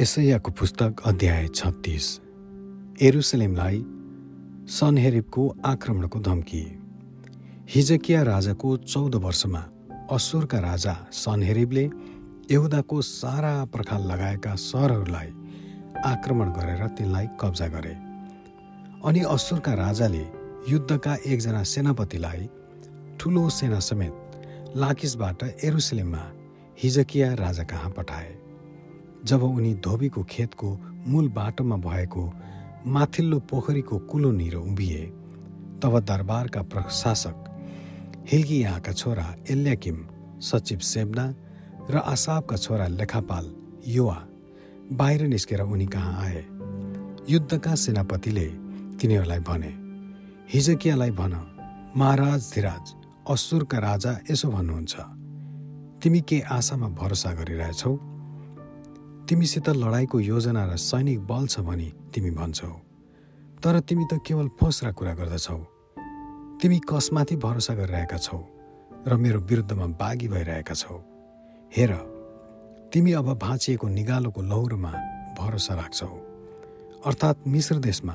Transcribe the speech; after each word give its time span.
यसैयाको 0.00 0.52
पुस्तक 0.52 0.96
अध्याय 1.06 1.46
छत्तिस। 1.48 2.06
एरुसलेमलाई 3.02 3.78
सनहेरिबको 4.68 5.44
आक्रमणको 5.64 6.20
धम्की। 6.20 6.60
हिजकिया 7.70 8.22
राजाको 8.22 8.76
चौध 8.76 9.14
वर्षमा 9.14 9.62
असुरका 10.12 10.58
राजा 10.58 10.94
सनहेरिबले 11.12 11.84
यहुदाको 12.50 13.00
सारा 13.02 13.64
पर्खाल 13.64 14.02
लगाएका 14.12 14.54
सहरहरूलाई 14.54 15.32
आक्रमण 16.04 16.52
गरेर 16.52 16.86
तिनलाई 16.88 17.26
कब्जा 17.40 17.66
गरे। 17.66 17.94
अनि 19.08 19.20
असुरका 19.20 19.74
राजाले 19.74 20.24
युद्धका 20.68 21.16
एकजना 21.26 21.62
सेनापतिलाई 21.64 22.48
ठुलो 23.20 23.48
सेना 23.48 23.80
समेत 23.80 24.72
लाकिसबाट 24.76 25.42
एरुसलेममा 25.64 26.32
हिजकिया 26.82 27.34
राजा 27.34 27.64
कहाँ 27.64 27.90
पठाए। 27.90 28.34
जब 29.24 29.42
उनी 29.42 29.74
धोबीको 29.74 30.22
खेतको 30.22 30.68
मूल 31.06 31.28
बाटोमा 31.28 31.76
भएको 31.76 32.32
माथिल्लो 32.86 33.38
पोखरीको 33.40 33.98
कुलोनिर 33.98 34.54
उभिए 34.54 35.02
तब 35.82 36.00
दरबारका 36.00 36.62
प्रशासक 36.62 37.44
हिल्कियाका 38.32 38.92
छोरा 38.92 39.34
एल्याकिम 39.50 40.06
सचिव 40.40 40.78
सेब्ना 40.78 41.34
र 41.90 41.96
आसाबका 41.96 42.56
छोरा 42.56 42.86
लेखापाल 42.86 43.52
युवा 43.86 44.26
बाहिर 44.92 45.22
निस्केर 45.26 45.60
उनी 45.60 45.86
कहाँ 45.86 46.22
आए? 46.22 46.44
युद्धका 47.30 47.74
सेनापतिले 47.74 48.46
तिनीहरूलाई 49.00 49.38
भने 49.38 49.72
हिजकियालाई 50.52 51.10
भन 51.10 51.34
महाराज 51.96 52.52
धिराज 52.54 52.94
असुरका 53.30 53.78
राजा 53.78 54.18
यसो 54.30 54.48
भन्नुहुन्छ। 54.50 54.94
तिमी 56.02 56.20
के 56.20 56.40
आशामा 56.40 56.88
भरोसा 56.88 57.32
गरिरहेछौ? 57.32 57.96
तिमीसित 59.28 59.68
लडाइँको 59.68 60.20
योजना 60.20 60.64
र 60.64 60.76
सैनिक 60.78 61.20
बल 61.26 61.46
छ 61.46 61.58
भनी 61.58 61.90
तिमी 62.14 62.30
भन्छौ। 62.30 62.70
तर 63.58 63.80
तिमी 63.82 64.04
त 64.06 64.22
केवल 64.22 64.48
फोस्रा 64.54 64.90
कुरा 64.94 65.14
गर्दछौ। 65.14 65.58
तिमी 66.62 66.78
कसमाथि 66.86 67.36
भरोसा 67.36 67.74
गरिरहेका 67.74 68.18
छौ 68.18 68.38
र 69.02 69.16
मेरो 69.18 69.40
विरुद्धमा 69.40 69.86
बागी 69.98 70.28
भइरहेका 70.28 70.74
छौ। 70.74 70.94
हेर 71.74 71.92
तिमी 72.92 73.12
अब 73.12 73.34
भाँचिएको 73.34 73.88
निगालोको 73.88 74.42
लौरोमा 74.42 74.92
भरोसा 75.38 75.74
राख्छौ। 75.74 76.06
अर्थात् 77.06 77.48
मिश्र 77.48 77.76
देशमा 77.82 78.14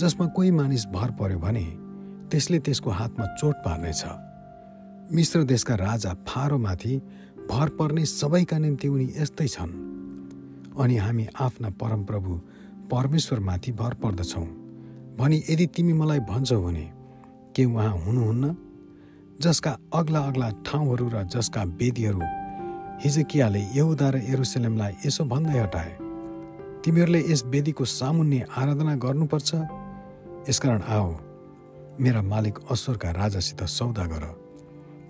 जसमा 0.00 0.26
कोही 0.26 0.50
मानिस 0.50 0.86
भर 0.96 1.10
पर्यो 1.20 1.38
भने 1.38 1.66
त्यसले 2.32 2.58
त्यसको 2.64 2.90
हातमा 2.90 3.26
चोट 3.36 3.56
पार्नेछ। 3.64 5.12
मिश्र 5.12 5.44
देशका 5.44 5.74
राजा 5.76 6.12
फारोमाथि 6.24 6.96
भर 7.52 7.68
पर्ने 7.76 8.04
सबैका 8.04 8.58
निम्ति 8.58 8.88
उनी 8.88 9.12
यस्तै 9.16 9.48
छन्। 9.48 9.95
अनि 10.78 10.96
हामी 10.96 11.26
आफ्ना 11.40 11.68
परमप्रभु 11.80 12.40
परमेश्वरमाथि 12.90 13.72
भर 13.72 13.94
पर्दछौँ। 13.94 14.46
भनी 15.18 15.42
यदि 15.50 15.66
तिमी 15.66 15.92
मलाई 15.92 16.20
भन्छौ 16.20 16.60
भने 16.62 16.86
के 17.56 17.64
उहाँ 17.64 17.92
हुनुहुन्न? 18.04 18.56
जसका 19.40 19.70
अग्ला 19.94 20.20
अग्ला 20.20 20.50
ठाउँहरू 20.66 21.08
र 21.08 21.22
जसका 21.24 21.62
वेदीहरू 21.80 22.22
हिजकियाले 23.04 23.62
यहुदा 23.76 24.08
र 24.10 24.16
एरुसलेमलाई 24.32 24.92
यसो 25.06 25.24
भन्दै 25.24 25.58
हटाए 25.60 25.92
तिमीहरूले 26.84 27.20
यस 27.32 27.42
वेदीको 27.44 27.84
सामुन्ने 27.84 28.40
आराधना 28.56 28.94
गर्नुपर्छ? 28.96 29.50
यसकारण 30.48 30.82
आओ 30.88 31.10
मेरा 32.00 32.22
मालिक 32.22 32.56
असुरका 32.70 33.10
राजासित 33.10 33.60
सौदा 33.68 34.04
गर। 34.06 34.24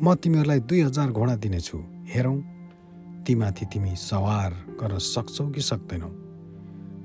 म 0.03 0.15
तिमीहरूलाई 0.15 0.61
दुई 0.61 0.81
हजार 0.81 1.11
घोडा 1.11 1.35
दिनेछु 1.37 1.79
हेरौँ। 2.13 2.56
तीमाथि 3.27 3.65
तिमी 3.67 3.95
सवार 3.97 4.51
गर्न 4.81 4.99
सक्छौ 4.99 5.47
कि 5.51 5.61
सक्दैनौ? 5.61 6.11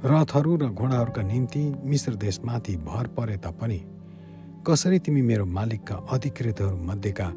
रथहरू 0.06 0.56
र 0.56 0.70
घोडाहरूका 0.70 1.22
निम्ति 1.22 1.64
मिश्र 1.86 2.16
देशमाथि 2.16 2.76
भर 2.78 3.08
परे 3.08 3.38
तापनि 3.38 3.80
कसरी 4.68 5.00
तिमी 5.00 5.22
मेरो 5.22 5.46
मालिकका 5.46 5.96
अधिकृतहरू 6.12 6.78
मध्येका 6.78 7.28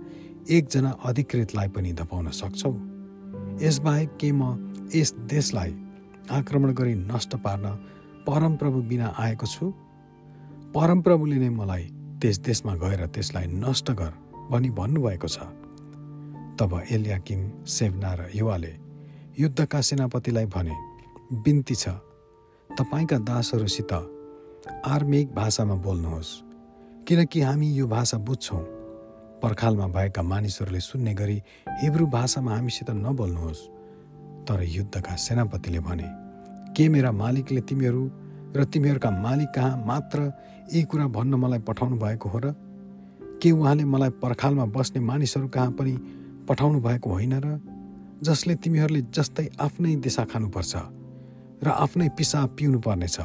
एकजना 0.51 0.91
अधिकृतलाई 1.05 1.69
पनि 1.69 1.93
धपाउन 1.93 2.31
सक्छौ? 2.31 2.73
यसबाहेक 3.63 4.17
के 4.21 4.33
म 4.33 4.43
यस 4.95 5.13
देशलाई 5.33 5.73
आक्रमण 6.31 6.73
गरी 6.73 6.95
नष्ट 6.95 7.37
पार्न 7.37 7.65
परमप्रभु 8.27 8.83
बिना 8.83 9.15
आएको 9.19 9.47
छु? 9.47 9.71
परमप्रभुले 10.75 11.37
नै 11.37 11.49
मलाई 11.49 11.85
त्यस 12.21 12.39
देशमा 12.39 12.75
गएर 12.75 13.07
त्यसलाई 13.07 13.47
नष्ट 13.47 13.91
गर 13.91 14.13
भनी 14.51 14.71
भन्नुभएको 14.71 15.29
छ। 15.29 15.39
तब 16.59 16.73
एलियाकिम 16.91 17.41
सेवना 17.67 18.13
र 18.15 18.31
युवाले 18.35 18.73
युद्धका 19.39 19.81
सेनापतिलाई 19.81 20.47
भने 20.47 20.75
बिन्ती 21.35 21.75
छ। 21.75 21.89
तपाईँका 22.71 23.19
दासहरूसित 23.19 23.93
आर्मिक 24.87 25.35
भाषामा 25.35 25.75
बोल्नुहोस् 25.75 26.33
किनकि 27.07 27.41
हामी 27.41 27.69
यो 27.75 27.87
भाषा 27.87 28.19
बुझ्छौँ। 28.19 28.63
पर्खालमा 29.43 29.87
भएका 29.89 30.23
मानिसहरूले 30.23 30.81
सुन्ने 30.81 31.15
गरी 31.15 31.43
हिब्रू 31.83 32.07
भाषामा 32.07 32.55
हामीसित 32.55 32.91
नबोल्नुहोस्। 32.91 33.67
तर 34.47 34.63
युद्धका 34.63 35.15
सेनापतिले 35.17 35.81
भने 35.81 36.09
के 36.77 36.89
मेरा 36.89 37.13
मालिकले 37.13 37.61
तिमीहरू 37.61 38.11
र 38.57 38.65
तिमीहरूका 38.65 39.11
मालिक 39.11 39.49
कहाँ 39.49 39.83
मात्र 39.87 40.33
यी 40.73 40.83
कुरा 40.83 41.07
भन्न 41.09 41.35
मलाई 41.35 41.59
पठाउनु 41.59 41.97
भएको 41.97 42.29
हो 42.29 42.39
र? 42.39 42.55
के 43.43 43.51
उहाँले 43.51 43.85
मलाई 43.85 44.11
पर्खालमा 44.23 44.65
बस्ने 44.67 45.01
मानिसहरू 45.03 45.49
कहाँ 45.49 45.71
पनि 45.71 45.95
पठाउनु 46.49 46.81
भएको 46.81 47.11
होइन 47.11 47.35
र 47.41 47.61
जसले 48.23 48.55
तिमीहरूले 48.55 49.01
जस्तै 49.01 49.49
आफ्नै 49.61 49.97
दिशा 49.97 50.25
खानुपर्छ 50.25 50.77
र 51.63 51.69
आफ्नै 51.69 52.09
पिसाब 52.09 52.49
पिउनु 52.59 52.79
पर्नेछ 52.81 53.17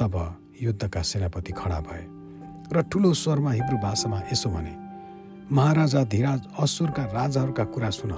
तब 0.00 0.14
युद्धका 0.62 1.02
सेनापति 1.02 1.52
खडा 1.52 1.80
भए 1.80 2.04
र 2.72 2.82
ठुलो 2.82 3.12
स्वरमा 3.14 3.52
हिब्रू 3.52 3.76
भाषामा 3.78 4.18
यसो 4.32 4.50
भने 4.50 4.74
महाराजा 5.52 6.04
धीराज 6.04 6.40
असुरका 6.58 7.04
राजाहरूका 7.04 7.64
कुरा 7.64 7.90
सुन। 7.90 8.12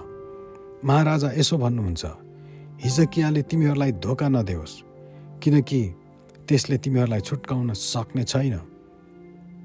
महाराजा 0.84 1.28
यसो 1.32 1.56
भन्नुहुन्छ 1.58 2.04
हिजकियाले 2.84 3.42
तिमीहरूलाई 3.42 3.92
धोका 3.92 4.28
नदेओस् 4.28 4.74
किनकि 5.42 5.80
त्यसले 6.48 6.76
तिमीहरूलाई 6.78 7.20
छुट्काउन 7.20 7.72
सक्ने 7.72 8.24
छैन। 8.24 8.54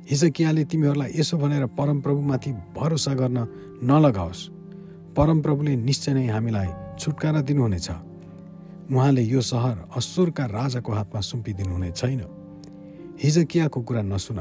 हिजकियाले 0.09 0.63
तिमीहरूलाई 0.65 1.11
यसो 1.15 1.37
भनेर 1.37 1.65
परमप्रभुमाथि 1.77 2.51
भरोसा 2.75 3.13
गर्न 3.13 3.37
नलगाओस्। 3.83 4.41
परमप्रभुले 5.17 5.75
निश्चय 5.75 6.13
नै 6.13 6.27
हामीलाई 6.27 6.69
छुटकारा 6.99 7.41
दिनुहुनेछ। 7.41 7.89
उहाँले 8.91 9.21
यो 9.23 9.41
सहर 9.41 9.77
असुरका 9.97 10.45
राजाको 10.47 10.91
हातमा 10.93 11.21
सुम्पिदिनुहुने 11.21 11.91
छैन। 11.91 12.21
हिजकियाको 13.23 13.79
कुरा 13.81 14.01
नसुन। 14.01 14.39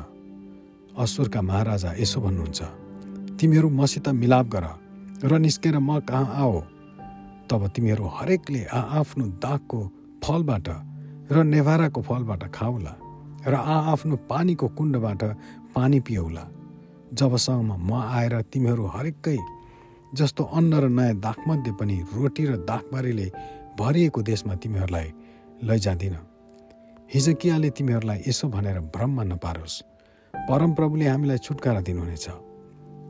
असुरका 0.99 1.41
महाराजा 1.43 1.91
यसो 2.01 2.21
भन्नुहुन्छ 2.21 2.61
तिमीहरू 3.37 3.69
मसित 3.69 4.09
मिलाप 4.09 4.47
गर 4.47 4.65
र 5.25 5.39
निस्केर 5.39 5.79
म 5.79 6.01
कहाँ 6.01 6.35
आओ 6.37 6.61
तब 7.51 7.67
तिमीहरू 7.75 8.05
हरेकले 8.17 8.63
आआफ्नो 8.71 9.25
दागको 9.45 9.81
फलबाट 10.25 10.69
र 11.33 11.37
नेभाराको 11.45 12.01
फलबाट 12.03 12.43
खाउला 12.55 12.93
र 13.47 13.55
आआफ्नो 13.55 14.17
पानीको 14.17 14.69
कुण्डबाट 14.69 15.23
पानी 15.75 16.01
पियौला 16.01 16.45
जबसम्म 17.15 17.71
म 17.79 17.93
आएर 17.95 18.41
तिमीहरू 18.43 18.87
हरेकै 18.87 19.39
जस्तो 20.15 20.45
अन्न 20.45 20.75
र 20.75 20.89
नयाँ 20.89 21.15
दागमध्ये 21.17 21.73
पनि 21.73 21.97
रोटी 22.15 22.45
र 22.47 22.57
दागबारीले 22.57 23.27
भरिएको 23.79 24.23
देशमा 24.23 24.55
तिमीहरूलाई 24.55 25.13
लैजाँदिन। 25.63 26.17
हिजकियाले 27.15 27.71
तिमीहरूलाई 27.71 28.23
यसो 28.29 28.49
भनेर 28.49 28.81
भ्रममा 28.81 29.23
नपारोस्। 29.23 29.83
परमप्रभुले 30.35 31.07
हामीलाई 31.07 31.39
छुटकारा 31.39 31.81
दिनुहुनेछ। 31.81 32.27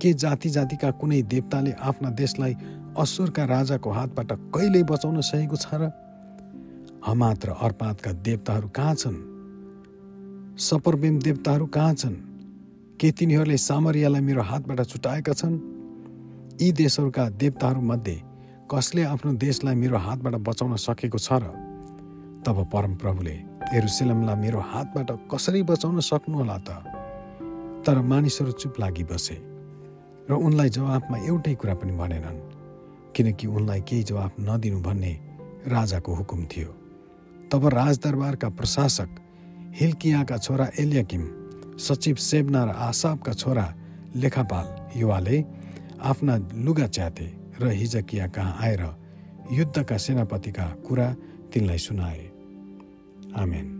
के 0.02 0.12
जाति 0.12 0.48
जातिका 0.48 0.90
कुनै 0.90 1.22
देवताले 1.22 1.72
आफ्ना 1.72 2.10
देशलाई 2.10 2.54
असुरका 2.98 3.44
राजाको 3.44 3.90
हातबाट 3.90 4.32
कहिल्यै 4.54 4.82
बचाउन 4.82 5.20
सकेको 5.20 5.56
छ 5.56 5.66
र? 5.74 5.90
हमात 7.06 7.46
र 7.46 7.50
अर्पातका 7.50 8.12
देवताहरू 8.12 8.68
कहाँ 8.68 8.94
छन्? 8.94 9.35
सपरबेम 10.58 11.18
देवताहरू 11.18 11.66
कहाँ 11.66 11.94
छन्? 11.94 12.14
के 13.00 13.10
तिनीहरूले 13.12 13.56
सामरियालाई 13.56 14.20
मेरो 14.20 14.42
हातबाट 14.42 14.80
छुटाएका 14.88 15.32
छन्? 15.32 15.54
यी 16.60 16.72
देशहरूका 16.72 17.28
देवताहरूमध्ये 17.28 18.22
कसले 18.72 19.02
आफ्नो 19.04 19.32
देशलाई 19.32 19.74
मेरो 19.74 19.98
हातबाट 19.98 20.34
बचाउन 20.34 20.76
सकेको 20.76 21.18
छ 21.18 21.32
र? 21.32 21.52
तब 22.40 22.56
परमप्रभुले 22.72 23.36
एरुसेलमलाई 23.76 24.36
मेरो 24.36 24.60
हातबाट 24.60 25.28
कसरी 25.28 25.62
बचाउन 25.62 26.00
सक्नुहोला 26.00 26.58
त? 26.58 26.68
तर 27.84 28.00
मानिसहरू 28.00 28.52
चुप 28.52 28.80
लागि 28.80 29.04
बसे 29.04 29.36
र 30.30 30.40
उनलाई 30.40 30.68
जवाफमा 30.72 31.18
एउटै 31.18 31.54
कुरा 31.54 31.74
पनि 31.74 31.92
भनेनन् 31.92 32.40
किनकि 33.12 33.46
उनलाई 33.46 33.80
केही 33.84 34.02
जवाफ 34.08 34.40
नदिनु 34.40 34.80
भन्ने 34.80 35.12
राजाको 35.68 36.14
हुकुम 36.14 36.44
थियो। 36.48 36.70
तब 37.52 37.68
राजदरबारका 37.68 38.48
प्रशासक 38.48 39.25
हिल्कियाका 39.80 40.36
छोरा 40.38 40.66
एलियाकिम 40.80 41.22
सचिव 41.78 42.16
सेब्ना 42.16 42.64
र 42.64 42.68
आसाबका 42.88 43.32
छोरा 43.32 43.66
लेखापाल 44.16 44.66
युवाले 44.96 45.44
आफ्ना 46.00 46.36
लुगा 46.64 46.86
च्याते 46.86 47.26
र 47.60 47.70
हिजकिया 47.70 48.26
कहाँ 48.26 48.56
आएर 48.64 48.82
युद्धका 49.52 49.96
सेनापतिका 49.96 50.66
कुरा 50.86 51.08
तिनलाई 51.52 51.78
सुनाए। 51.78 52.24
आमेन। 53.36 53.75